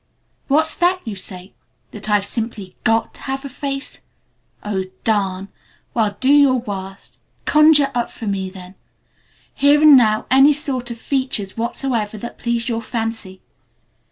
[0.47, 1.53] "What's that you say?
[1.91, 4.01] That I've simply got to have a face?
[4.63, 5.49] Oh, darn!
[5.93, 7.19] well, do your worst.
[7.45, 8.73] Conjure up for me then,
[9.53, 13.41] here and now, any sort of features whatsoever that please your fancy.